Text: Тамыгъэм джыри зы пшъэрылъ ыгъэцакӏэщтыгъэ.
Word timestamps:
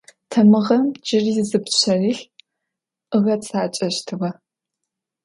Тамыгъэм 0.29 0.83
джыри 1.03 1.31
зы 1.49 1.59
пшъэрылъ 1.63 2.21
ыгъэцакӏэщтыгъэ. 3.15 4.29